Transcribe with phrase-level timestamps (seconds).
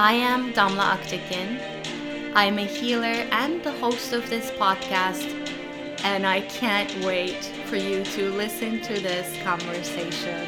[0.00, 2.32] I am Damla Aktekin.
[2.32, 5.26] I'm a healer and the host of this podcast,
[6.04, 10.46] and I can't wait for you to listen to this conversation.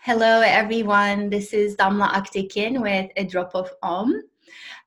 [0.00, 1.30] Hello, everyone.
[1.30, 4.22] This is Damla Aktekin with A Drop of Om.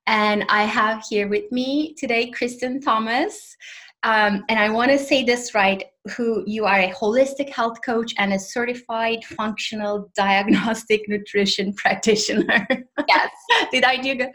[0.09, 3.55] And I have here with me today Kristen Thomas.
[4.01, 5.83] Um, and I want to say this right
[6.15, 12.67] who you are a holistic health coach and a certified functional diagnostic nutrition practitioner.
[13.07, 13.31] Yes.
[13.71, 14.31] Did I do good?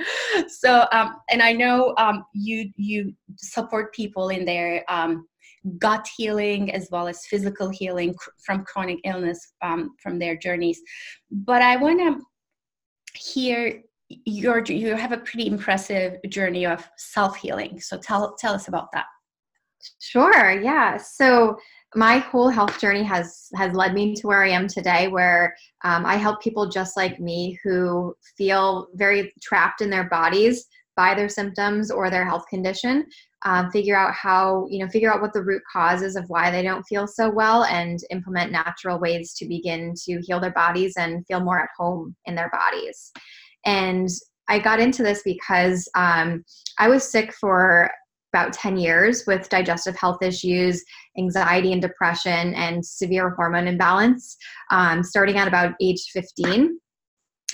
[0.48, 5.26] So, um, and I know um, you you support people in their um,
[5.78, 10.80] gut healing as well as physical healing cr- from chronic illness um, from their journeys.
[11.32, 12.20] But I want to
[13.18, 13.82] hear
[14.24, 17.80] your you have a pretty impressive journey of self healing.
[17.80, 19.06] So tell tell us about that.
[20.00, 20.60] Sure.
[20.60, 20.96] Yeah.
[20.96, 21.56] So
[21.94, 26.04] my whole health journey has has led me to where I am today, where um,
[26.04, 31.28] I help people just like me who feel very trapped in their bodies by their
[31.28, 33.06] symptoms or their health condition.
[33.46, 36.62] Um, figure out how you know figure out what the root causes of why they
[36.62, 41.26] don't feel so well and implement natural ways to begin to heal their bodies and
[41.26, 43.12] feel more at home in their bodies
[43.64, 44.08] and
[44.48, 46.44] I got into this because um,
[46.78, 47.90] I was sick for
[48.32, 50.84] about 10 years with digestive health issues,
[51.16, 54.36] anxiety and depression, and severe hormone imbalance,
[54.70, 56.78] um, starting at about age 15.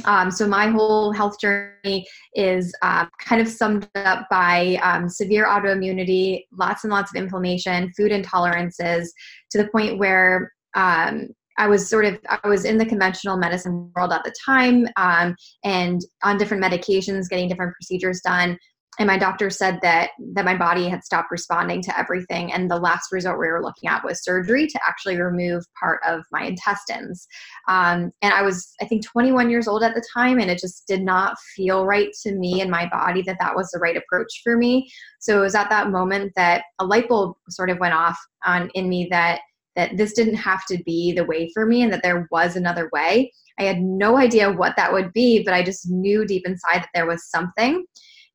[0.07, 5.47] Um, so my whole health journey is uh, kind of summed up by um, severe
[5.47, 9.09] autoimmunity, lots and lots of inflammation, food intolerances,
[9.51, 11.29] to the point where um,
[11.61, 15.37] I was sort of I was in the conventional medicine world at the time, um,
[15.63, 18.57] and on different medications, getting different procedures done.
[18.99, 22.79] And my doctor said that that my body had stopped responding to everything, and the
[22.79, 27.29] last resort we were looking at was surgery to actually remove part of my intestines.
[27.69, 30.87] Um, and I was I think 21 years old at the time, and it just
[30.87, 34.41] did not feel right to me and my body that that was the right approach
[34.43, 34.91] for me.
[35.19, 38.71] So it was at that moment that a light bulb sort of went off on
[38.75, 39.41] in me that
[39.81, 42.91] that this didn't have to be the way for me and that there was another
[42.93, 43.33] way.
[43.59, 46.91] I had no idea what that would be, but I just knew deep inside that
[46.93, 47.87] there was something.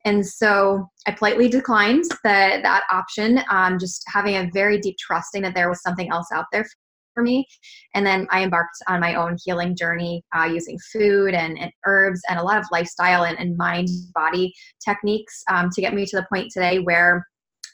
[0.06, 5.44] And so I politely declined the, that option, um, just having a very deep trusting
[5.44, 6.66] that there was something else out there
[7.14, 7.46] for me.
[7.94, 12.22] And then I embarked on my own healing journey uh, using food and, and, herbs
[12.28, 14.52] and a lot of lifestyle and, and mind body
[14.84, 17.24] techniques um, to get me to the point today where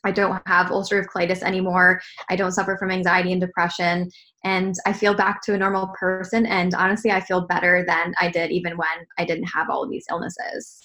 [0.03, 2.01] I don't have ulcerative colitis anymore.
[2.29, 4.09] I don't suffer from anxiety and depression.
[4.43, 6.45] And I feel back to a normal person.
[6.45, 9.89] And honestly, I feel better than I did even when I didn't have all of
[9.89, 10.79] these illnesses.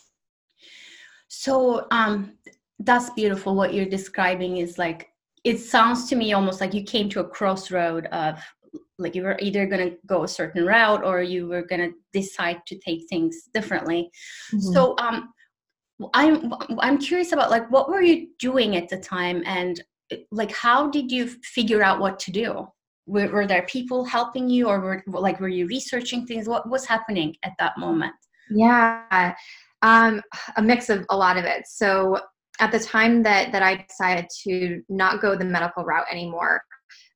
[1.28, 2.34] So um,
[2.78, 3.54] that's beautiful.
[3.54, 5.08] What you're describing is like,
[5.44, 8.42] it sounds to me almost like you came to a crossroad of
[8.98, 11.92] like you were either going to go a certain route or you were going to
[12.12, 14.10] decide to take things differently.
[14.52, 14.72] Mm-hmm.
[14.72, 15.32] So, um,
[16.12, 19.82] I'm I'm curious about like what were you doing at the time and
[20.30, 22.68] like how did you figure out what to do?
[23.06, 26.48] Were, were there people helping you or were like were you researching things?
[26.48, 28.14] What was happening at that moment?
[28.50, 29.34] Yeah,
[29.82, 30.22] um,
[30.56, 31.66] a mix of a lot of it.
[31.66, 32.20] So
[32.60, 36.62] at the time that that I decided to not go the medical route anymore,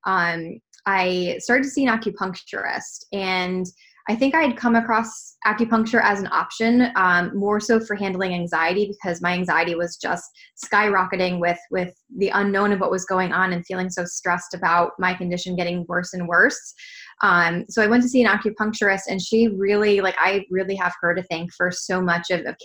[0.06, 3.66] um, I started to see an acupuncturist and
[4.10, 8.34] I think I had come across acupuncture as an option, um, more so for handling
[8.34, 10.28] anxiety because my anxiety was just
[10.64, 14.94] skyrocketing with with the unknown of what was going on and feeling so stressed about
[14.98, 16.74] my condition getting worse and worse.
[17.22, 20.94] Um, so I went to see an acupuncturist, and she really, like, I really have
[21.02, 22.56] her to thank for so much of, of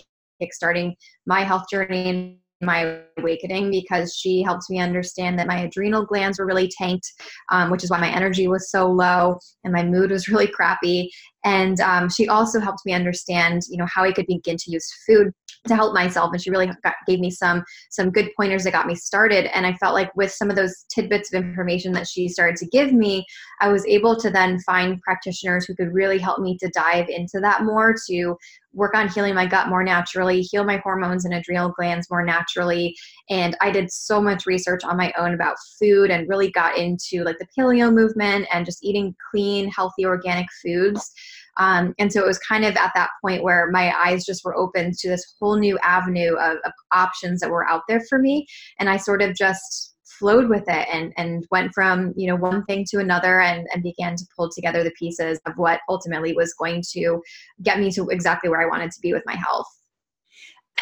[0.42, 0.94] kickstarting
[1.26, 6.38] my health journey and my awakening because she helped me understand that my adrenal glands
[6.38, 7.06] were really tanked,
[7.50, 11.10] um, which is why my energy was so low and my mood was really crappy.
[11.44, 14.88] And um, she also helped me understand, you know, how I could begin to use
[15.06, 15.32] food
[15.68, 18.86] to help myself and she really got, gave me some some good pointers that got
[18.86, 19.46] me started.
[19.56, 22.66] And i felt like with some of those tidbits of information that she started to
[22.66, 23.24] give me
[23.60, 27.40] i was able to then find practitioners who could really help me to dive into
[27.40, 28.36] that more to
[28.72, 32.94] work on healing my gut more naturally heal my hormones and adrenal glands more naturally.
[33.30, 37.24] And i did so much research on my own about food and really got into
[37.24, 41.12] like the paleo movement and just eating clean healthy organic foods
[41.58, 44.56] um, and so it was kind of at that point where my eyes just were
[44.56, 48.46] open to this whole new avenue of, of options that were out there for me.
[48.78, 52.64] And I sort of just flowed with it and and went from you know one
[52.64, 56.54] thing to another and and began to pull together the pieces of what ultimately was
[56.54, 57.20] going to
[57.62, 59.66] get me to exactly where I wanted to be with my health.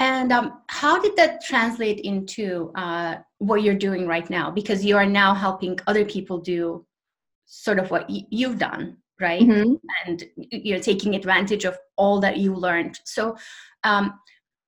[0.01, 4.51] And um, how did that translate into uh, what you're doing right now?
[4.51, 6.85] Because you are now helping other people do
[7.47, 9.75] sort of what y- you've done right mm-hmm.
[10.07, 13.37] and you're taking advantage of all that you learned so
[13.85, 14.19] um,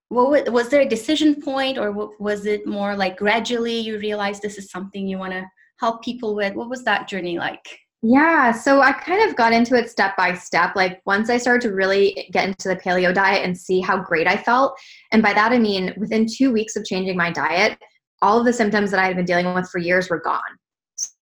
[0.08, 4.58] what was there a decision point or was it more like gradually you realized this
[4.58, 5.44] is something you want to
[5.80, 9.74] help people with what was that journey like yeah, so I kind of got into
[9.74, 10.76] it step by step.
[10.76, 14.28] Like once I started to really get into the paleo diet and see how great
[14.28, 14.78] I felt,
[15.12, 17.78] and by that I mean within two weeks of changing my diet,
[18.22, 20.40] all of the symptoms that I had been dealing with for years were gone.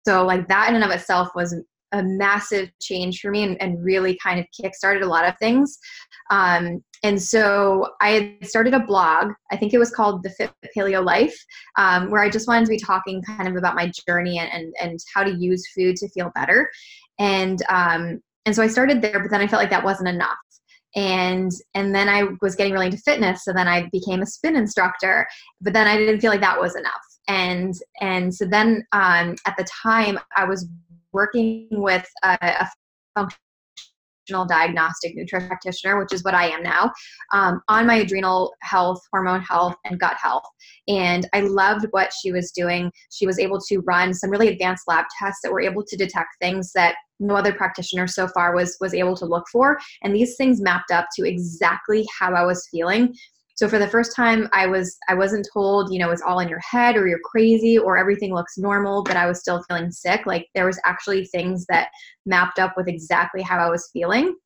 [0.07, 1.57] So like that in and of itself was
[1.93, 5.79] a massive change for me and, and really kind of kickstarted a lot of things.
[6.31, 9.33] Um, and so I had started a blog.
[9.53, 11.37] I think it was called The Fit Paleo Life,
[11.77, 14.75] um, where I just wanted to be talking kind of about my journey and, and,
[14.83, 16.71] and how to use food to feel better.
[17.19, 20.39] And um, and so I started there, but then I felt like that wasn't enough.
[20.97, 24.57] And and then I was getting really into fitness, so then I became a spin
[24.57, 25.27] instructor.
[25.61, 26.93] But then I didn't feel like that was enough.
[27.29, 30.67] And and so then um, at the time I was
[31.19, 32.69] working with a, a
[33.17, 36.93] functional diagnostic nutrition practitioner, which is what I am now,
[37.33, 40.45] um, on my adrenal health, hormone health, and gut health.
[40.87, 42.93] And I loved what she was doing.
[43.11, 46.29] She was able to run some really advanced lab tests that were able to detect
[46.41, 50.37] things that no other practitioner so far was was able to look for and these
[50.37, 53.13] things mapped up to exactly how i was feeling
[53.59, 56.49] so for the first time, I was I wasn't told, you know, it's all in
[56.49, 60.27] your head or you're crazy or everything looks normal, but I was still feeling sick.
[60.27, 61.89] Like there was actually things that
[62.25, 64.37] mapped up with exactly how I was feeling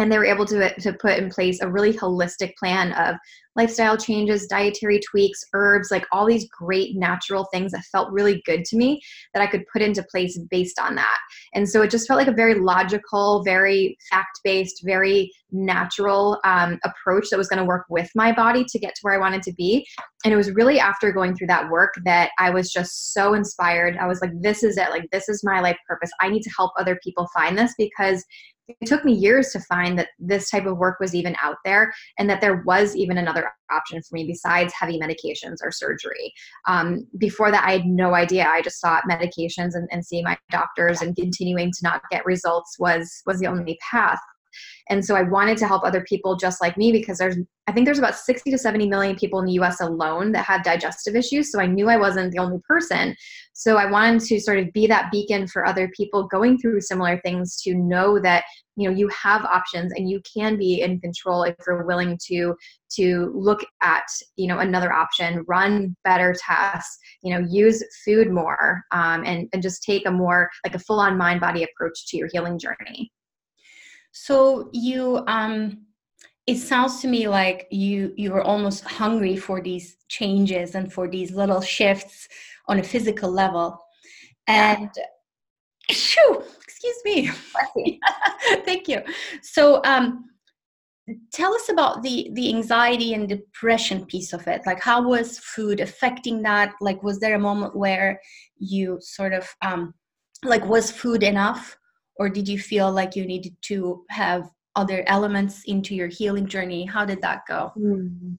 [0.00, 3.16] and they were able to, to put in place a really holistic plan of
[3.56, 8.64] lifestyle changes dietary tweaks herbs like all these great natural things that felt really good
[8.64, 9.00] to me
[9.34, 11.18] that i could put into place based on that.
[11.52, 17.28] And so it just felt like a very logical very fact-based very natural um, approach
[17.30, 19.52] that was going to work with my body to get to where i wanted to
[19.52, 19.86] be.
[20.24, 23.96] And it was really after going through that work that i was just so inspired.
[23.96, 24.90] I was like this is it.
[24.90, 26.10] Like this is my life purpose.
[26.20, 28.24] I need to help other people find this because
[28.80, 31.92] it took me years to find that this type of work was even out there
[32.18, 36.32] and that there was even another option for me besides heavy medications or surgery.
[36.66, 38.46] Um, before that, I had no idea.
[38.46, 42.76] I just thought medications and, and seeing my doctors and continuing to not get results
[42.78, 44.20] was was the only path.
[44.88, 47.36] And so I wanted to help other people just like me because there's,
[47.66, 50.64] I think there's about 60 to 70 million people in the US alone that have
[50.64, 51.52] digestive issues.
[51.52, 53.14] So I knew I wasn't the only person.
[53.52, 57.20] So I wanted to sort of be that beacon for other people going through similar
[57.20, 58.44] things to know that
[58.76, 62.54] you know you have options and you can be in control if you're willing to
[62.92, 64.04] to look at
[64.36, 69.62] you know another option run better tests you know use food more um, and, and
[69.62, 73.12] just take a more like a full-on mind body approach to your healing journey
[74.12, 75.86] so you um
[76.46, 81.08] it sounds to me like you you were almost hungry for these changes and for
[81.08, 82.28] these little shifts
[82.66, 83.78] on a physical level.
[84.46, 84.90] And
[85.90, 87.30] shoo, excuse me.
[88.64, 89.02] Thank you.
[89.42, 90.24] So um
[91.32, 95.80] tell us about the the anxiety and depression piece of it like how was food
[95.80, 98.20] affecting that like was there a moment where
[98.58, 99.92] you sort of um
[100.44, 101.76] like was food enough
[102.20, 106.84] or did you feel like you needed to have other elements into your healing journey?
[106.84, 107.72] How did that go?
[107.76, 108.38] Mm.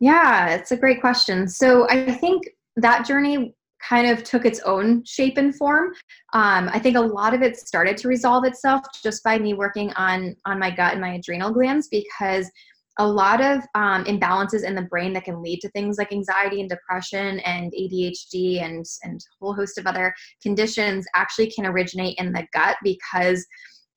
[0.00, 1.48] yeah it's a great question.
[1.48, 2.42] So i think
[2.76, 3.54] that journey
[3.88, 5.92] kind of took its own shape and form.
[6.32, 9.92] Um, i think a lot of it started to resolve itself just by me working
[9.92, 12.50] on on my gut and my adrenal glands because
[12.98, 16.60] a lot of um, imbalances in the brain that can lead to things like anxiety
[16.60, 22.16] and depression and ADHD and and a whole host of other conditions actually can originate
[22.18, 23.44] in the gut because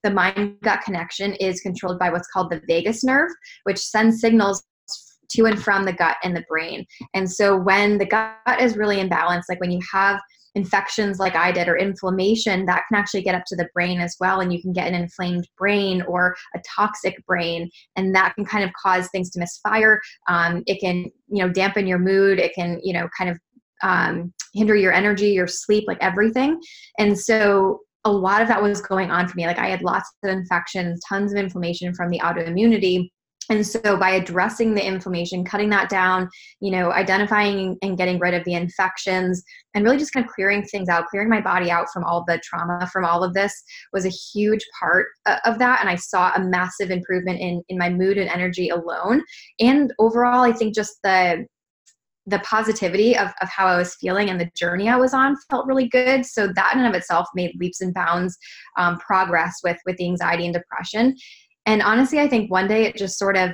[0.03, 3.29] the mind gut connection is controlled by what's called the vagus nerve,
[3.63, 4.63] which sends signals
[5.29, 6.85] to and from the gut and the brain.
[7.13, 10.19] And so when the gut is really imbalanced, like when you have
[10.57, 14.15] infections like I did or inflammation, that can actually get up to the brain as
[14.19, 14.39] well.
[14.39, 17.69] And you can get an inflamed brain or a toxic brain.
[17.95, 20.01] And that can kind of cause things to misfire.
[20.27, 22.39] Um, it can, you know, dampen your mood.
[22.39, 23.37] It can, you know, kind of
[23.83, 26.59] um, hinder your energy, your sleep, like everything.
[26.97, 29.45] And so a lot of that was going on for me.
[29.45, 33.09] Like I had lots of infections, tons of inflammation from the autoimmunity
[33.49, 38.33] and so by addressing the inflammation cutting that down you know identifying and getting rid
[38.33, 41.87] of the infections and really just kind of clearing things out clearing my body out
[41.93, 43.63] from all the trauma from all of this
[43.93, 45.07] was a huge part
[45.45, 49.23] of that and i saw a massive improvement in in my mood and energy alone
[49.59, 51.45] and overall i think just the
[52.27, 55.65] the positivity of, of how I was feeling and the journey I was on felt
[55.65, 56.25] really good.
[56.25, 58.37] So that in and of itself made leaps and bounds
[58.77, 61.15] um, progress with with the anxiety and depression.
[61.67, 63.51] And honestly, I think one day it just sort of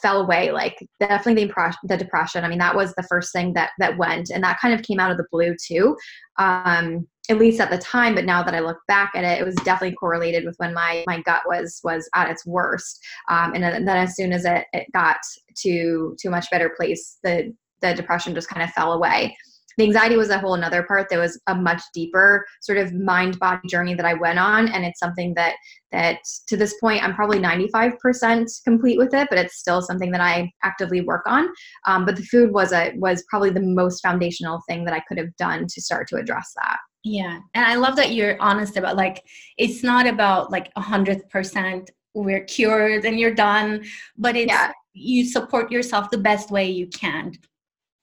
[0.00, 2.44] fell away like definitely the, the depression.
[2.44, 5.00] I mean that was the first thing that that went and that kind of came
[5.00, 5.96] out of the blue too
[6.38, 9.44] um at least at the time but now that i look back at it it
[9.44, 13.62] was definitely correlated with when my my gut was was at its worst um and
[13.62, 15.16] then, as soon as it, it got
[15.56, 19.34] to to a much better place the the depression just kind of fell away
[19.78, 23.38] the anxiety was a whole another part that was a much deeper sort of mind
[23.38, 24.68] body journey that i went on.
[24.68, 25.54] And it's something that
[25.92, 26.18] that
[26.48, 30.50] to this point i'm probably 95% complete with it but it's still something that i
[30.62, 31.48] actively work on.
[31.86, 35.16] Um, but the food was a was probably the most foundational thing that i could
[35.16, 36.78] have done to start to address that.
[37.04, 37.38] Yeah.
[37.54, 39.22] And i love that you're honest about like
[39.56, 43.84] it's not about like a hundred percent we're cured and you're done
[44.16, 44.72] but it's yeah.
[44.92, 47.26] you support yourself the best way you can.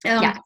[0.06, 0.38] Um, yeah.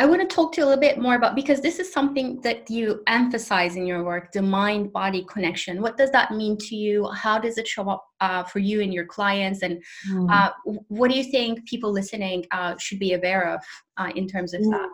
[0.00, 2.40] I want to talk to you a little bit more about because this is something
[2.42, 5.82] that you emphasize in your work the mind body connection.
[5.82, 7.08] What does that mean to you?
[7.08, 9.62] How does it show up uh, for you and your clients?
[9.62, 10.30] And mm.
[10.30, 10.52] uh,
[10.86, 13.60] what do you think people listening uh, should be aware of
[13.96, 14.88] uh, in terms of that?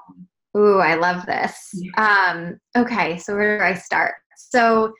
[0.56, 1.70] Ooh, I love this.
[1.98, 4.14] Um, okay, so where do I start?
[4.36, 4.94] So,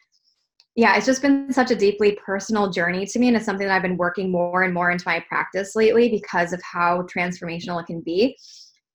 [0.75, 3.75] yeah, it's just been such a deeply personal journey to me, and it's something that
[3.75, 7.87] I've been working more and more into my practice lately because of how transformational it
[7.87, 8.37] can be.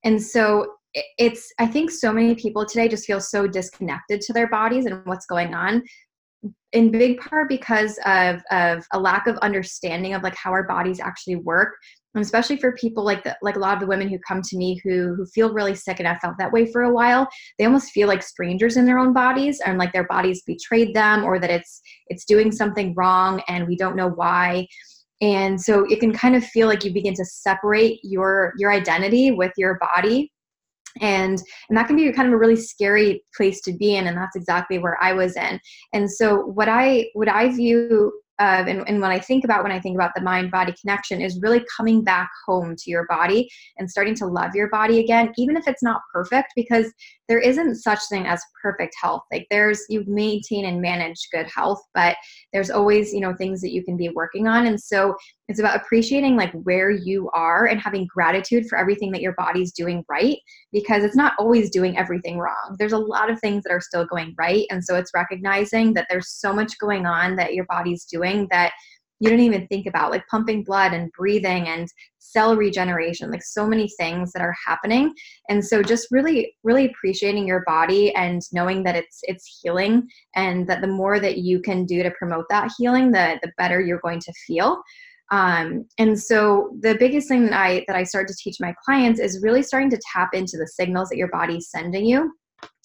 [0.03, 4.47] And so it's i think so many people today just feel so disconnected to their
[4.47, 5.83] bodies and what's going on
[6.73, 10.99] in big part because of of a lack of understanding of like how our bodies
[10.99, 11.75] actually work
[12.15, 14.57] and especially for people like the, like a lot of the women who come to
[14.57, 17.27] me who who feel really sick and i felt that way for a while
[17.57, 21.23] they almost feel like strangers in their own bodies and like their bodies betrayed them
[21.23, 24.65] or that it's it's doing something wrong and we don't know why.
[25.21, 29.31] And so it can kind of feel like you begin to separate your your identity
[29.31, 30.31] with your body
[31.01, 34.17] and and that can be kind of a really scary place to be in and
[34.17, 35.59] that's exactly where i was in.
[35.93, 39.71] And so what i what i view of and, and what i think about when
[39.71, 43.49] i think about the mind body connection is really coming back home to your body
[43.77, 46.91] and starting to love your body again even if it's not perfect because
[47.29, 49.21] there isn't such thing as perfect health.
[49.31, 52.17] Like there's you maintain and manage good health but
[52.51, 54.65] there's always you know things that you can be working on.
[54.65, 55.15] And so
[55.49, 59.73] it's about appreciating like where you are and having gratitude for everything that your body's
[59.73, 60.37] doing right
[60.71, 62.75] because it's not always doing everything wrong.
[62.77, 66.07] There's a lot of things that are still going right and so it's recognizing that
[66.09, 68.71] there's so much going on that your body's doing that
[69.19, 71.89] you don't even think about like pumping blood and breathing and
[72.19, 75.13] cell regeneration like so many things that are happening.
[75.49, 80.67] And so just really really appreciating your body and knowing that it's it's healing and
[80.67, 83.99] that the more that you can do to promote that healing the the better you're
[83.99, 84.81] going to feel
[85.31, 89.19] um, and so the biggest thing that i that i start to teach my clients
[89.19, 92.31] is really starting to tap into the signals that your body's sending you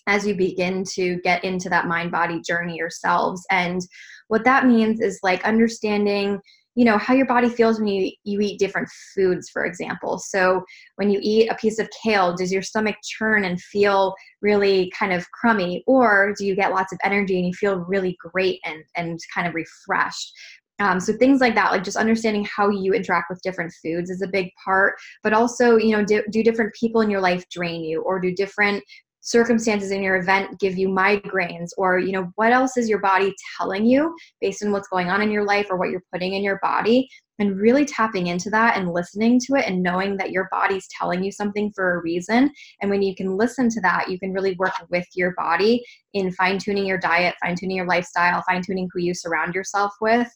[0.06, 3.44] as you begin to get into that mind body journey yourselves.
[3.50, 3.80] And
[4.28, 6.40] what that means is like understanding
[6.76, 10.18] you know how your body feels when you you eat different foods for example.
[10.18, 10.64] So
[10.96, 15.12] when you eat a piece of kale does your stomach churn and feel really kind
[15.12, 15.84] of crummy?
[15.86, 19.46] Or do you get lots of energy and you feel really great and and kind
[19.46, 20.32] of refreshed
[20.80, 24.22] um, so things like that like just understanding how you interact with different foods is
[24.22, 27.84] a big part but also you know do, do different people in your life drain
[27.84, 28.82] you or do different
[29.20, 33.34] circumstances in your event give you migraines or you know what else is your body
[33.56, 36.42] telling you based on what's going on in your life or what you're putting in
[36.42, 40.48] your body and really tapping into that and listening to it and knowing that your
[40.50, 42.50] body's telling you something for a reason.
[42.80, 46.32] And when you can listen to that you can really work with your body in
[46.32, 50.28] fine-tuning your diet fine-tuning your lifestyle fine-tuning who you surround yourself with.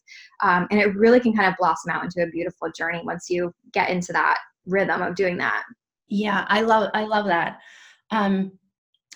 [0.42, 3.52] Um, and it really can kind of blossom out into a beautiful journey once you
[3.72, 5.64] get into that rhythm of doing that.
[6.08, 7.58] Yeah i love i love that.
[8.10, 8.52] Um,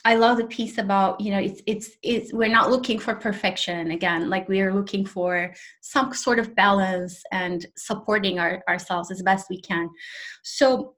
[0.04, 3.92] I love the piece about you know it's it's it's we're not looking for perfection.
[3.92, 9.23] Again like we are looking for some sort of balance and supporting our, ourselves as
[9.23, 9.88] best we can.
[10.42, 10.97] So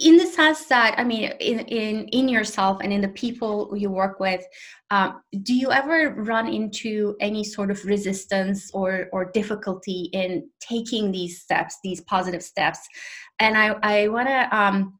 [0.00, 3.88] in the sense that i mean in in in yourself and in the people you
[3.88, 4.44] work with
[4.90, 11.12] um, do you ever run into any sort of resistance or or difficulty in taking
[11.12, 12.80] these steps these positive steps?
[13.38, 14.98] And i i want to um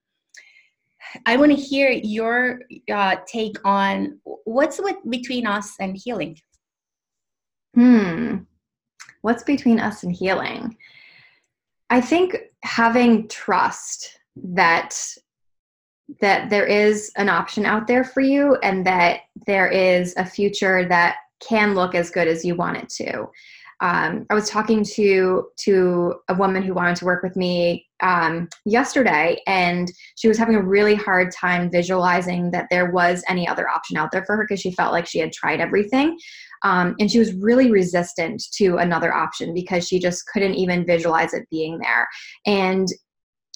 [1.26, 2.61] i want to hear your
[2.92, 6.38] uh, take on what's what between us and healing?
[7.75, 8.38] Hmm.
[9.23, 10.76] What's between us and healing?
[11.90, 14.99] I think having trust that
[16.20, 20.87] that there is an option out there for you and that there is a future
[20.87, 23.26] that can look as good as you want it to.
[23.80, 28.49] Um, I was talking to to a woman who wanted to work with me um,
[28.66, 33.68] yesterday, and she was having a really hard time visualizing that there was any other
[33.68, 36.16] option out there for her because she felt like she had tried everything,
[36.62, 41.32] um, and she was really resistant to another option because she just couldn't even visualize
[41.32, 42.06] it being there.
[42.46, 42.87] And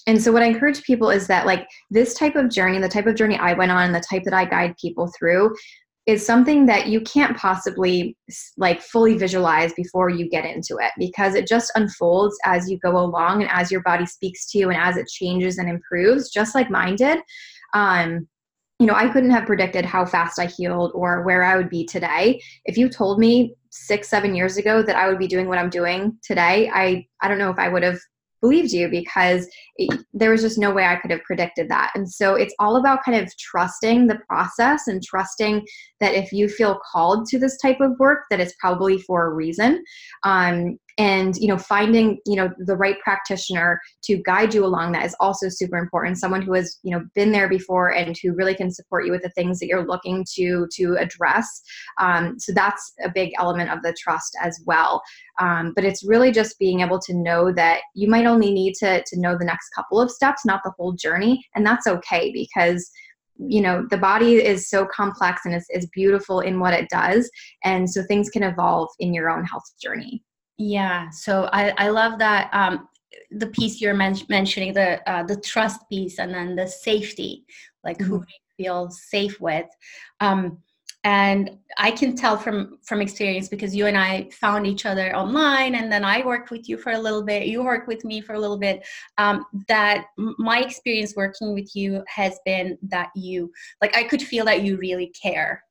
[0.07, 3.05] and so what i encourage people is that like this type of journey the type
[3.05, 5.53] of journey i went on and the type that i guide people through
[6.09, 8.17] is something that you can't possibly
[8.57, 12.97] like fully visualize before you get into it because it just unfolds as you go
[12.97, 16.55] along and as your body speaks to you and as it changes and improves just
[16.55, 17.19] like mine did.
[17.75, 18.27] Um,
[18.79, 21.85] you know i couldn't have predicted how fast i healed or where i would be
[21.85, 22.41] today.
[22.65, 25.69] If you told me six seven years ago that i would be doing what i'm
[25.69, 27.99] doing today i i don't know if i would have
[28.41, 31.91] believed you because it, there was just no way I could have predicted that.
[31.95, 35.65] And so it's all about kind of trusting the process and trusting
[35.99, 39.33] that if you feel called to this type of work, that it's probably for a
[39.33, 39.83] reason.
[40.23, 45.05] Um, and you know finding you know the right practitioner to guide you along that
[45.05, 46.19] is also super important.
[46.19, 49.23] Someone who has you know been there before and who really can support you with
[49.23, 51.61] the things that you're looking to to address.
[51.99, 55.01] Um, so that's a big element of the trust as well.
[55.39, 59.01] Um, but it's really just being able to know that you might only need to
[59.01, 61.43] to know the next couple of steps not the whole journey.
[61.55, 62.89] And that's okay because
[63.37, 67.31] you know the body is so complex and is, is beautiful in what it does.
[67.63, 70.21] And so things can evolve in your own health journey
[70.59, 72.89] yeah, so I, I love that um,
[73.31, 77.45] the piece you're men- mentioning the uh, the trust piece and then the safety,
[77.85, 78.09] like mm-hmm.
[78.09, 79.67] who you feel safe with.
[80.19, 80.57] Um,
[81.05, 85.75] and I can tell from from experience because you and I found each other online,
[85.75, 87.47] and then I worked with you for a little bit.
[87.47, 88.85] You worked with me for a little bit.
[89.17, 93.49] Um, that my experience working with you has been that you
[93.81, 95.63] like I could feel that you really care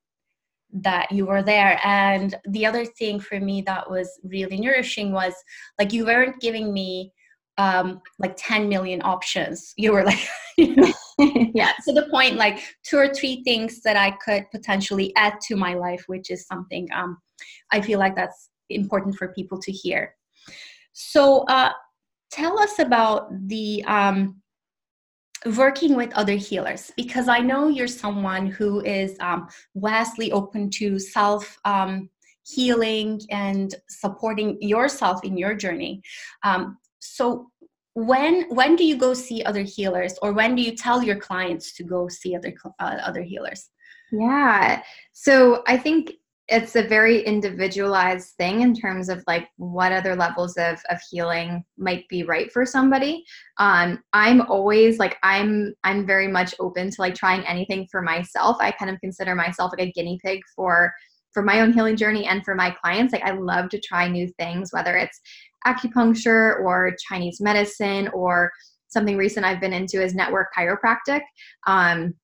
[0.73, 1.81] that you were there.
[1.85, 5.35] And the other thing for me that was really nourishing was
[5.79, 7.13] like you weren't giving me
[7.57, 9.73] um like 10 million options.
[9.77, 11.73] You were like yeah.
[11.85, 15.75] to the point like two or three things that i could potentially add to my
[15.75, 17.19] life which is something um
[17.73, 20.15] i feel like that's important for people to hear.
[20.93, 21.73] So uh
[22.31, 24.41] tell us about the um
[25.57, 30.99] working with other healers because I know you're someone who is um, vastly open to
[30.99, 32.11] self um,
[32.45, 36.03] healing and supporting yourself in your journey.
[36.43, 37.51] Um, so
[37.95, 41.73] when when do you go see other healers or when do you tell your clients
[41.75, 43.71] to go see other uh, other healers?
[44.11, 44.83] Yeah.
[45.13, 46.13] So I think
[46.49, 51.63] it's a very individualized thing in terms of like what other levels of, of healing
[51.77, 53.25] might be right for somebody.
[53.59, 58.57] Um, i'm always like i'm i'm very much open to like trying anything for myself.
[58.61, 60.93] I kind of consider myself like a guinea pig for
[61.33, 63.13] for my own healing journey and for my clients.
[63.13, 65.21] Like i love to try new things whether it's
[65.67, 68.51] acupuncture or chinese medicine or
[68.89, 71.21] something recent i've been into is network chiropractic.
[71.67, 72.15] Um,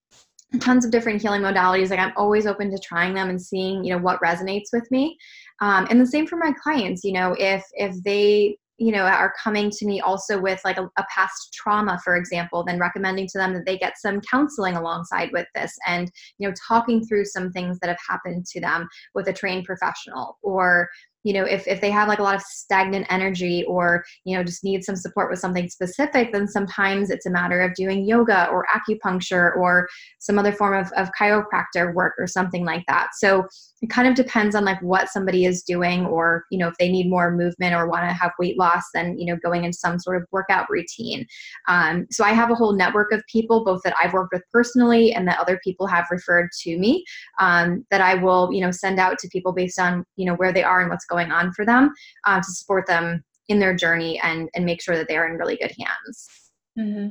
[0.61, 3.95] tons of different healing modalities like i'm always open to trying them and seeing you
[3.95, 5.17] know what resonates with me.
[5.61, 9.33] Um, and the same for my clients you know if if they you know are
[9.43, 13.39] coming to me also with like a, a, past trauma for example then recommending to
[13.39, 17.53] them that they get some counseling alongside with this and you know talking through some
[17.53, 20.89] things that have happened to them with a trained professional or
[21.25, 24.45] you know if, if they have like a lot of stagnant energy or you know
[24.45, 28.49] just need some support with something specific then sometimes it's a matter of doing yoga
[28.49, 29.89] or acupuncture or
[30.21, 33.09] some other form of, of chiropractor work or something like that.
[33.19, 33.47] So
[33.85, 36.91] it kind of depends on like what somebody is doing or you know if they
[36.91, 39.99] need more movement or want to have weight loss then you know going into some
[39.99, 41.27] sort of workout routine.
[41.69, 45.13] Um, so i have a whole network of people both that i've worked with personally
[45.13, 47.05] and that other people have referred to me
[47.41, 50.53] um, that i will you know send out to people based on you know where
[50.53, 51.93] they are and what's going on for them
[52.27, 55.37] uh, to support them in their journey and and make sure that they are in
[55.37, 56.44] really good hands
[56.79, 57.09] mm-hmm.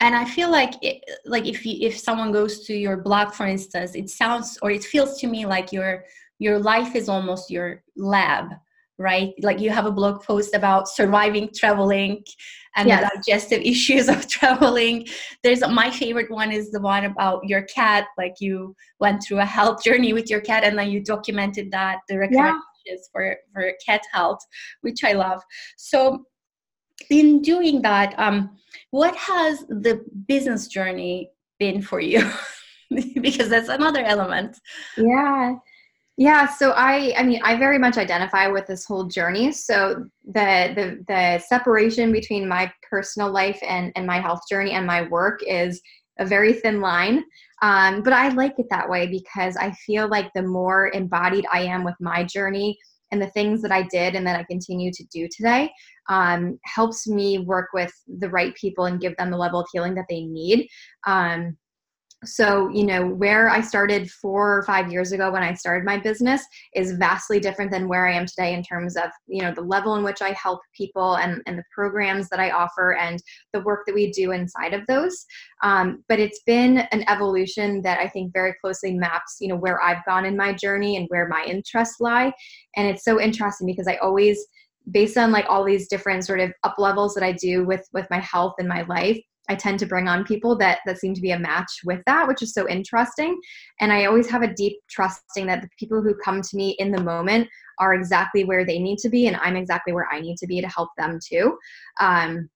[0.00, 3.46] and i feel like it, like if you, if someone goes to your blog for
[3.46, 6.04] instance it sounds or it feels to me like your
[6.38, 8.50] your life is almost your lab
[8.98, 9.32] right?
[9.42, 12.24] Like you have a blog post about surviving traveling
[12.76, 13.02] and yes.
[13.02, 15.06] the digestive issues of traveling.
[15.42, 18.06] There's my favorite one is the one about your cat.
[18.18, 21.98] Like you went through a health journey with your cat and then you documented that
[22.08, 22.96] the recommendations yeah.
[23.12, 24.40] for for cat health,
[24.80, 25.40] which I love.
[25.76, 26.24] So
[27.10, 28.50] in doing that, um,
[28.90, 32.28] what has the business journey been for you?
[33.20, 34.58] because that's another element.
[34.96, 35.56] Yeah.
[36.20, 39.52] Yeah, so I I mean I very much identify with this whole journey.
[39.52, 44.84] So the the the separation between my personal life and and my health journey and
[44.84, 45.80] my work is
[46.18, 47.22] a very thin line.
[47.62, 51.60] Um, but I like it that way because I feel like the more embodied I
[51.62, 52.76] am with my journey
[53.10, 55.70] and the things that I did and that I continue to do today
[56.08, 59.94] um, helps me work with the right people and give them the level of healing
[59.94, 60.68] that they need.
[61.06, 61.56] Um,
[62.24, 65.96] so you know where i started four or five years ago when i started my
[65.96, 66.42] business
[66.74, 69.94] is vastly different than where i am today in terms of you know the level
[69.94, 73.84] in which i help people and, and the programs that i offer and the work
[73.86, 75.26] that we do inside of those.
[75.62, 79.82] Um, but it's been an evolution that i think very closely maps you know where
[79.82, 82.32] i've gone in my journey and where my interests lie.
[82.76, 84.44] And it's so interesting because i always
[84.90, 88.08] based on like all these different sort of up levels that i do with with
[88.10, 91.20] my health and my life I tend to bring on people that that seem to
[91.20, 93.38] be a match with that, which is so interesting.
[93.80, 96.92] And I always have a deep trusting that the people who come to me in
[96.92, 100.36] the moment are exactly where they need to be, and I'm exactly where I need
[100.38, 101.56] to be to help them too.
[102.00, 102.48] Um,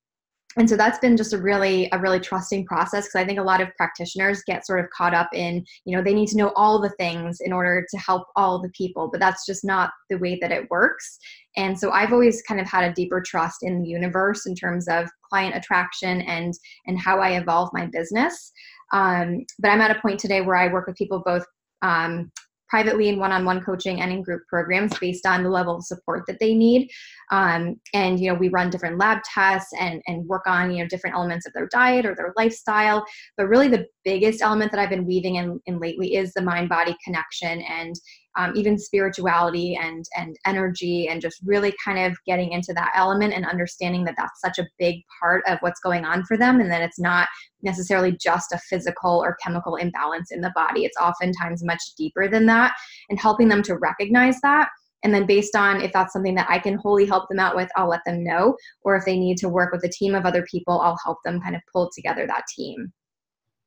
[0.56, 3.42] and so that's been just a really a really trusting process because i think a
[3.42, 6.52] lot of practitioners get sort of caught up in you know they need to know
[6.56, 10.18] all the things in order to help all the people but that's just not the
[10.18, 11.18] way that it works.
[11.56, 14.88] And so i've always kind of had a deeper trust in the universe in terms
[14.88, 16.54] of client attraction and
[16.86, 18.52] and how i evolve my business.
[18.92, 21.44] Um, but i'm at a point today where i work with people both
[21.82, 22.30] um,
[22.72, 26.40] privately in one-on-one coaching and in group programs based on the level of support that
[26.40, 26.88] they need.
[27.30, 30.88] Um, and you know we run different lab tests and and work on you know
[30.88, 33.04] different elements of their diet or their lifestyle.
[33.36, 36.68] But really the biggest element that i've been weaving in, in lately is the mind
[36.68, 37.94] body connection and
[38.36, 43.34] um, even spirituality and and energy and just really kind of getting into that element
[43.34, 46.70] and understanding that that's such a big part of what's going on for them and
[46.70, 47.28] that it's not
[47.62, 50.84] necessarily just a physical or chemical imbalance in the body.
[50.84, 52.74] It's oftentimes much deeper than that
[53.10, 54.68] and helping them to recognize that.
[55.04, 57.68] And then based on if that's something that i can wholly help them out with
[57.76, 58.56] i'll let them know.
[58.82, 61.40] Or if they need to work with a team of other people i'll help them
[61.40, 62.92] kind of pull together that team.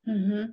[0.08, 0.44] Mm-hmm.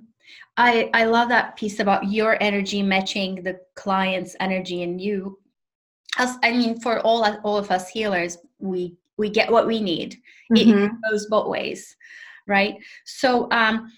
[0.56, 5.38] I I love that piece about your energy matching the client's energy and you.
[6.18, 10.16] As I mean, for all all of us healers, we we get what we need.
[10.52, 10.84] Mm-hmm.
[10.84, 11.96] It goes both ways,
[12.46, 12.76] right?
[13.04, 13.92] So um,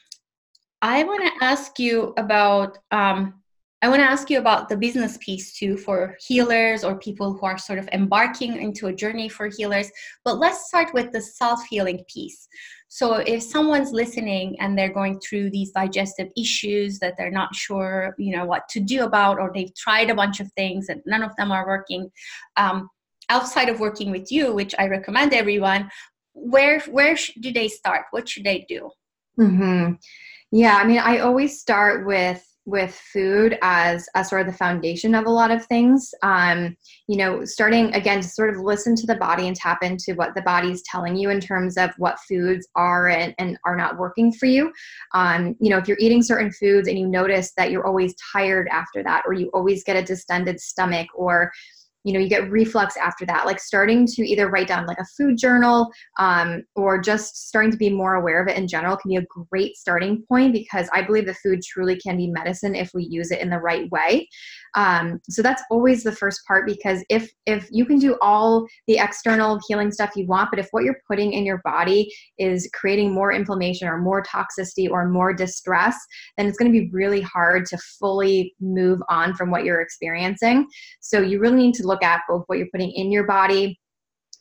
[0.82, 3.34] I want to ask you about um,
[3.86, 7.46] I want to ask you about the business piece too for healers or people who
[7.46, 9.92] are sort of embarking into a journey for healers.
[10.24, 12.48] But let's start with the self healing piece.
[12.88, 18.16] So, if someone's listening and they're going through these digestive issues that they're not sure,
[18.18, 21.22] you know, what to do about, or they've tried a bunch of things and none
[21.22, 22.10] of them are working,
[22.56, 22.90] um,
[23.28, 25.92] outside of working with you, which I recommend everyone,
[26.34, 28.06] where where do they start?
[28.10, 28.90] What should they do?
[29.38, 29.92] Mm-hmm.
[30.50, 35.14] Yeah, I mean, I always start with with food as a sort of the foundation
[35.14, 36.12] of a lot of things.
[36.22, 36.76] Um,
[37.06, 40.34] you know, starting again to sort of listen to the body and tap into what
[40.34, 43.96] the body is telling you in terms of what foods are and, and are not
[43.96, 44.72] working for you.
[45.14, 48.68] Um, you know, if you're eating certain foods and you notice that you're always tired
[48.68, 51.52] after that, or you always get a distended stomach, or
[52.06, 55.06] you know you get reflux after that like starting to either write down like a
[55.16, 59.10] food journal um, or just starting to be more aware of it in general can
[59.10, 62.90] be a great starting point because i believe that food truly can be medicine if
[62.94, 64.28] we use it in the right way.
[64.74, 68.98] Um, so that's always the first part because if if you can do all the
[68.98, 73.12] external healing stuff you want but if what you're putting in your body is creating
[73.12, 75.96] more inflammation or more toxicity or more distress
[76.36, 80.66] then it's going to be really hard to fully move on from what you're experiencing.
[81.00, 83.78] So you really need to look look at both what you're putting in your body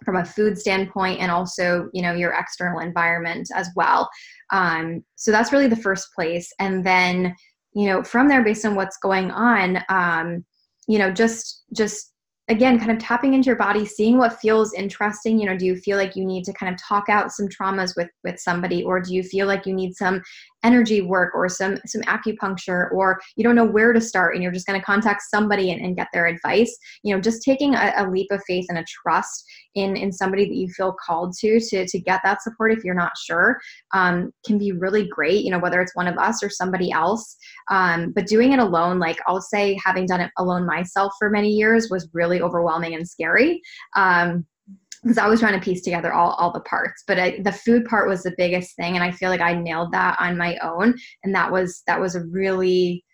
[0.04, 4.10] from a food standpoint and also you know your external environment as well.
[4.52, 6.52] Um, so that's really the first place.
[6.60, 7.36] And then
[7.74, 10.46] you know from there based on what's going on um,
[10.88, 12.12] you know just just
[12.48, 15.40] again kind of tapping into your body seeing what feels interesting.
[15.40, 17.94] You know do you feel like you need to kind of talk out some traumas
[17.96, 20.22] with with somebody or do you feel like you need some
[20.66, 24.52] energy work or some some acupuncture or you don't know where to start and you're
[24.52, 27.94] just going to contact somebody and, and, get their advice you know just taking a,
[27.98, 31.60] a, leap of faith and a trust in in somebody that you feel called to
[31.60, 33.60] to to get that support if you're not sure
[33.94, 37.38] um, can be really great you know whether it's one of us or somebody else.
[37.70, 41.50] Um, but doing it alone like i'll say having done it alone myself for many
[41.50, 43.62] years was really overwhelming and scary.
[43.96, 44.46] Um,
[45.06, 47.04] because I was trying to piece together all, all the parts.
[47.06, 49.92] But I, the food part was the biggest thing, and I feel like I nailed
[49.92, 50.96] that on my own.
[51.24, 53.06] And that was that was a really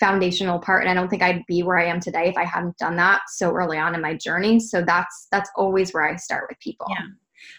[0.00, 0.82] foundational part.
[0.82, 3.20] And I don't think I'd be where I am today if I hadn't done that
[3.28, 4.58] so early on in my journey.
[4.58, 6.86] So that's that's always where I start with people.
[6.88, 7.06] Yeah,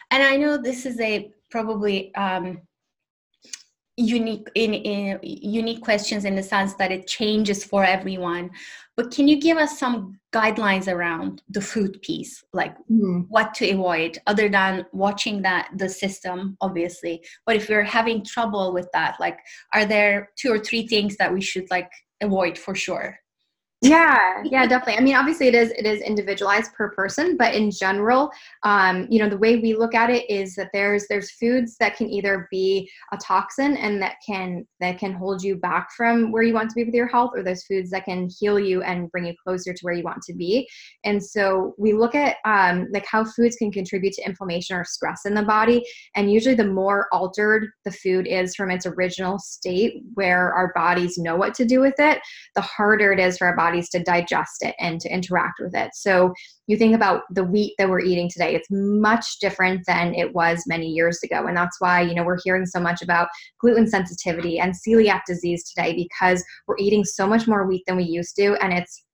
[0.09, 2.61] and I know this is a probably um,
[3.97, 8.51] unique in, in unique questions in the sense that it changes for everyone.
[8.97, 12.43] But can you give us some guidelines around the food piece?
[12.53, 13.21] Like mm-hmm.
[13.29, 17.23] what to avoid other than watching that the system obviously.
[17.45, 19.39] But if we're having trouble with that like
[19.73, 23.17] are there two or three things that we should like avoid for sure
[23.89, 24.99] yeah yeah definitely.
[24.99, 28.31] I mean obviously it is it is individualized per person but in general
[28.63, 31.95] um, you know the way we look at it is that there's there's foods that
[31.95, 36.43] can either be a toxin and that can that can hold you back from where
[36.43, 39.11] you want to be with your health or there's foods that can heal you and
[39.11, 40.67] bring you closer to where you want to be.
[41.03, 45.25] And so we look at um, like how foods can contribute to inflammation or stress
[45.25, 45.83] in the body
[46.15, 51.17] and usually the more altered the food is from its original state where our bodies
[51.17, 52.19] know what to do with it
[52.55, 55.75] the harder it is for our body bodies to digest it and to interact with
[55.75, 55.91] it.
[55.93, 56.33] So
[56.67, 60.63] you think about the wheat that we're eating today, it's much different than it was
[60.67, 61.45] many years ago.
[61.47, 63.27] And that's why, you know, we're hearing so much about
[63.59, 68.03] gluten sensitivity and celiac disease today because we're eating so much more wheat than we
[68.03, 68.55] used to.
[68.61, 69.04] And it's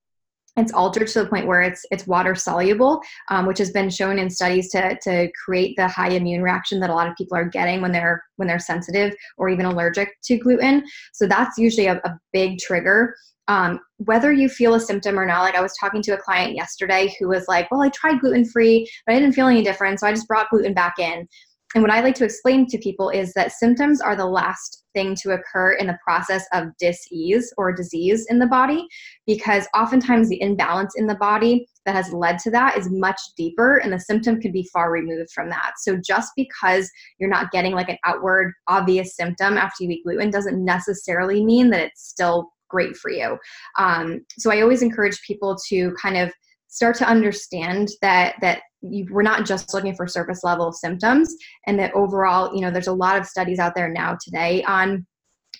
[0.58, 4.20] it's altered to the point where it's it's water soluble, um, which has been shown
[4.20, 7.46] in studies to to create the high immune reaction that a lot of people are
[7.46, 10.84] getting when they're when they're sensitive or even allergic to gluten.
[11.14, 13.16] So that's usually a, a big trigger
[13.48, 16.56] um, whether you feel a symptom or not like i was talking to a client
[16.56, 20.02] yesterday who was like well i tried gluten free but i didn't feel any difference
[20.02, 21.28] so i just brought gluten back in
[21.76, 25.16] and what i like to explain to people is that symptoms are the last thing
[25.16, 28.86] to occur in the process of dis-ease or disease in the body
[29.26, 33.78] because oftentimes the imbalance in the body that has led to that is much deeper
[33.78, 37.74] and the symptom could be far removed from that so just because you're not getting
[37.74, 42.50] like an outward obvious symptom after you eat gluten doesn't necessarily mean that it's still
[42.72, 43.38] great for you.
[43.78, 46.32] Um, so I always encourage people to kind of
[46.72, 51.36] start to understand that that you, we're not just looking for surface level symptoms,
[51.68, 55.06] and that overall, you know, there's a lot of studies out there now today on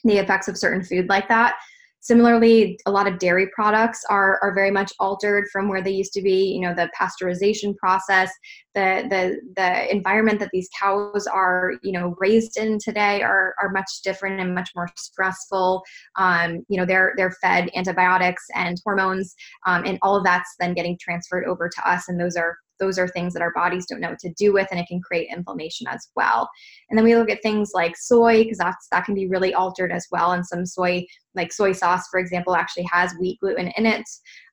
[0.04, 1.56] the effects of certain food like that.
[2.04, 6.14] Similarly, a lot of dairy products are, are very much altered from where they used
[6.14, 6.46] to be.
[6.46, 8.32] You know, the pasteurization process,
[8.74, 13.70] the the the environment that these cows are, you know, raised in today are are
[13.70, 15.84] much different and much more stressful.
[16.18, 19.36] Um, you know, they're they're fed antibiotics and hormones,
[19.68, 22.98] um, and all of that's then getting transferred over to us, and those are those
[22.98, 25.30] are things that our bodies don't know what to do with and it can create
[25.32, 26.50] inflammation as well
[26.90, 29.92] and then we look at things like soy because that's that can be really altered
[29.92, 31.06] as well and some soy
[31.36, 34.06] like soy sauce for example actually has wheat gluten in it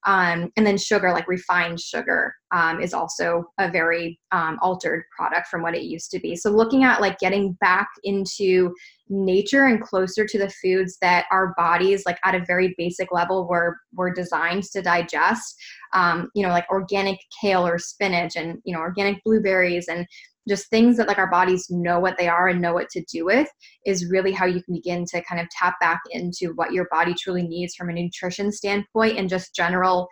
[0.07, 5.49] um, and then sugar like refined sugar um, is also a very um, altered product
[5.49, 6.37] from what it used to be.
[6.37, 8.73] So looking at like getting back into
[9.09, 13.49] nature and closer to the foods that our bodies like at a very basic level
[13.49, 15.55] were were designed to digest
[15.95, 20.07] um, you know like organic kale or spinach and you know organic blueberries and
[20.49, 23.25] just things that like our bodies know what they are and know what to do
[23.25, 23.49] with
[23.87, 27.15] is really how you can begin to kind of tap back into what your body
[27.19, 30.09] truly needs from a nutrition standpoint and just general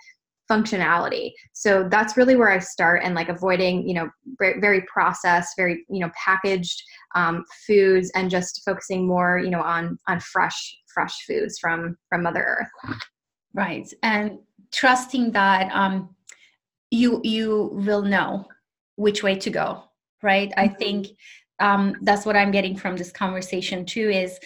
[0.51, 1.33] functionality.
[1.53, 5.99] So that's really where i start and like avoiding you know very processed very you
[5.99, 6.83] know packaged
[7.15, 12.23] um, foods and just focusing more you know on on fresh fresh foods from from
[12.23, 12.95] mother earth.
[13.55, 13.93] Right.
[14.03, 14.39] And
[14.73, 16.15] trusting that um
[16.91, 18.47] you you will know
[18.97, 19.83] which way to go
[20.23, 20.77] right i mm-hmm.
[20.77, 21.07] think
[21.61, 24.39] um that's what i'm getting from this conversation too is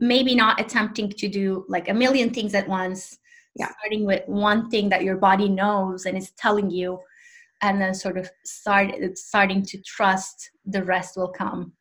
[0.00, 3.18] maybe not attempting to do like a million things at once
[3.54, 3.68] yeah.
[3.78, 6.98] starting with one thing that your body knows and is telling you
[7.62, 11.72] and then sort of start starting to trust the rest will come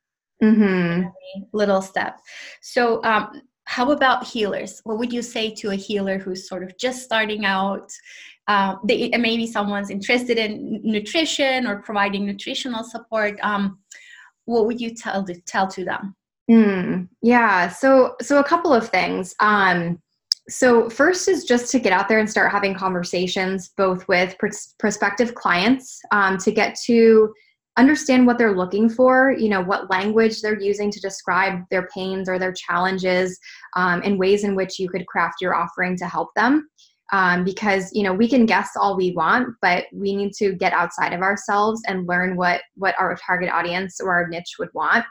[0.43, 1.07] mm-hmm.
[1.53, 2.19] little step
[2.61, 4.81] so um, how about healers?
[4.83, 7.91] What would you say to a healer who's sort of just starting out?
[8.47, 13.79] Uh, they, maybe someone's interested in nutrition or providing nutritional support um,
[14.45, 16.15] what would you tell to tell to them?
[16.49, 19.33] Mm, yeah so so a couple of things.
[19.39, 19.99] Um,
[20.49, 24.47] so, first is just to get out there and start having conversations both with pr-
[24.79, 27.33] prospective clients um, to get to
[27.77, 32.27] understand what they're looking for you know what language they're using to describe their pains
[32.27, 33.39] or their challenges
[33.75, 36.67] um, and ways in which you could craft your offering to help them.
[37.13, 40.71] Um, because you know we can guess all we want but we need to get
[40.71, 45.03] outside of ourselves and learn what what our target audience or our niche would want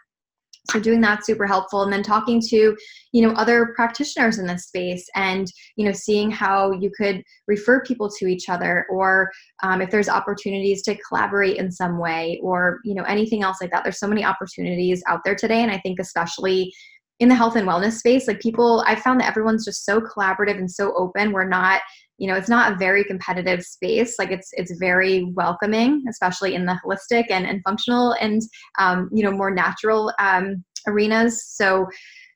[0.78, 1.82] doing that super helpful.
[1.82, 2.76] And then talking to
[3.12, 7.82] you know other practitioners in this space and you know seeing how you could refer
[7.82, 9.30] people to each other or
[9.62, 13.70] um, if there's opportunities to collaborate in some way or you know anything else like
[13.70, 13.82] that.
[13.82, 15.62] There's so many opportunities out there today.
[15.62, 16.72] And i think especially
[17.18, 20.58] in the health and wellness space like people i found that everyone's just so collaborative
[20.58, 21.32] and so open.
[21.32, 21.80] We're not
[22.20, 24.16] you know it's not a very competitive space.
[24.18, 28.42] Like it's it's very welcoming especially in the holistic and, and functional and
[28.78, 31.44] um, you know more natural um, arenas.
[31.46, 31.88] So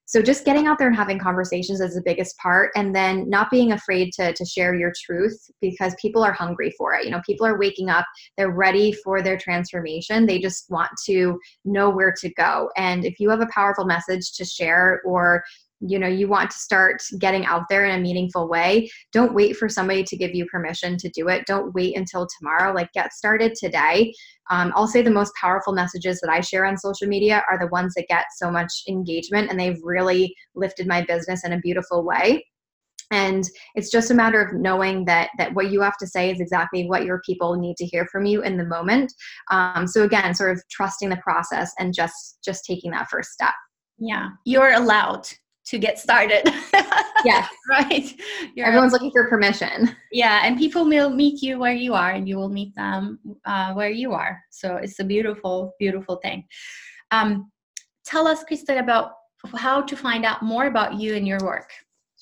[0.07, 2.71] so just getting out there and having conversations is the biggest part.
[2.77, 6.95] And then not being afraid to, to share your truth because people are hungry for
[6.95, 7.05] it.
[7.05, 8.07] You know people are waking up.
[8.37, 10.27] They're ready for their transformation.
[10.27, 12.71] They just want to know where to go.
[12.77, 15.43] And if you have a powerful message to share or
[15.87, 19.57] you know you want to start getting out there in a meaningful way don't wait
[19.57, 21.45] for somebody to give you permission to do it.
[21.47, 22.73] Don't wait until tomorrow.
[22.73, 24.13] Like get started today.
[24.51, 27.69] Um, i'll say the most powerful messages that i share on social media are the
[27.69, 32.05] ones that get so much engagement and they've really lifted my business in a beautiful
[32.05, 32.45] way.
[33.11, 33.45] And
[33.75, 36.87] it's just a matter of knowing that that what you have to say is exactly
[36.87, 39.13] what your people need to hear from you in the moment.
[39.51, 43.55] Um, so again sort of trusting the process and just just taking that first step.
[43.99, 45.29] Yeah you're allowed
[45.67, 46.43] to get started.
[47.25, 48.13] yeah, right.
[48.55, 49.97] You're Everyone's looking for permission.
[50.13, 53.73] Yeah, and people will meet you where you are, and you will meet them uh,
[53.73, 54.41] where you are.
[54.51, 56.45] So it's a beautiful, beautiful thing.
[57.11, 57.51] Um,
[58.05, 59.13] tell us, Kristen, about
[59.57, 61.71] how to find out more about you and your work.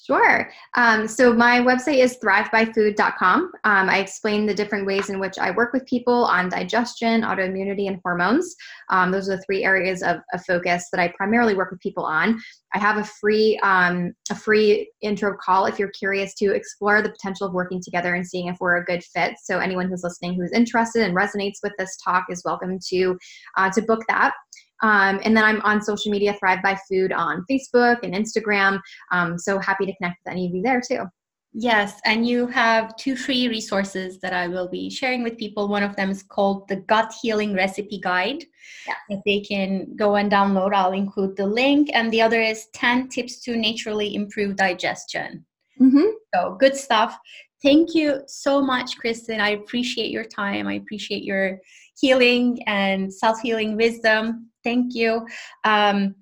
[0.04, 0.50] Sure.
[0.74, 3.52] Um, so my website is thrivebyfood.com.
[3.62, 7.86] Um, I explain the different ways in which I work with people on digestion, autoimmunity,
[7.86, 8.56] and hormones.
[8.90, 12.04] Um, those are the three areas of, of, focus that I primarily work with people
[12.04, 12.40] on.
[12.74, 17.10] I have a free um, a free intro call if you're curious to explore the
[17.10, 19.34] potential of working together and seeing if we're a good fit.
[19.40, 23.16] So anyone who's listening who's interested and resonates with this talk is welcome to
[23.56, 24.32] uh, to book that.
[24.82, 28.80] Um, and then I'm on social media, Thrive by Food on Facebook and Instagram.
[29.10, 31.04] Um, so happy to connect with any of you there too.
[31.54, 35.68] Yes, and you have two free resources that I will be sharing with people.
[35.68, 38.42] One of them is called the Gut Healing Recipe Guide
[38.86, 38.94] yeah.
[39.10, 40.72] that they can go and download.
[40.72, 41.90] I'll include the link.
[41.92, 45.44] And the other is 10 tips to naturally improve digestion.
[45.78, 46.06] Mm-hmm.
[46.34, 47.18] So good stuff.
[47.62, 49.38] Thank you so much, Kristen.
[49.38, 50.66] I appreciate your time.
[50.66, 51.60] I appreciate your
[52.00, 54.50] healing and self healing wisdom.
[54.64, 55.26] Thank you.
[55.64, 56.14] Um,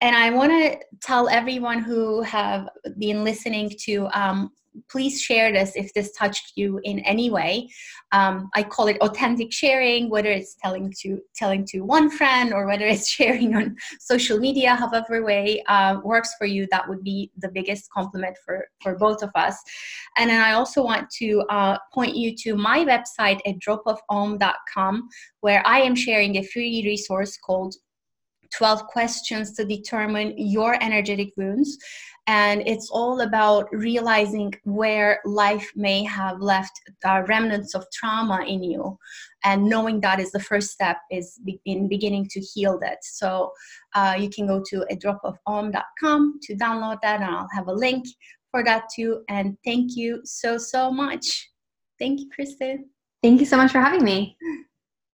[0.00, 4.52] and I want to tell everyone who have been listening to um,
[4.90, 7.68] please share this if this touched you in any way.
[8.12, 12.66] Um, I call it authentic sharing, whether it's telling to telling to one friend or
[12.66, 16.66] whether it's sharing on social media, however way uh, works for you.
[16.70, 19.56] That would be the biggest compliment for for both of us.
[20.16, 25.08] And then I also want to uh, point you to my website at dropofom.com,
[25.40, 27.74] where I am sharing a free resource called
[28.56, 31.78] 12 questions to determine your energetic wounds.
[32.26, 36.78] And it's all about realizing where life may have left
[37.26, 38.98] remnants of trauma in you.
[39.44, 42.98] And knowing that is the first step is in beginning to heal that.
[43.02, 43.52] So
[43.94, 48.04] uh, you can go to a dropofom.com to download that, and I'll have a link
[48.50, 49.22] for that too.
[49.30, 51.50] And thank you so, so much.
[51.98, 52.90] Thank you, Kristen.
[53.22, 54.36] Thank you so much for having me.